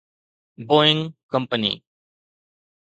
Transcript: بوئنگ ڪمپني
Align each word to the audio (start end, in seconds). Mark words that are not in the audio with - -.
بوئنگ 0.67 0.99
ڪمپني 1.31 1.73